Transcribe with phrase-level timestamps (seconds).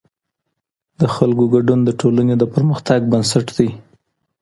[0.99, 3.69] د خلکو ګډون د ټولنې د پرمختګ بنسټ دی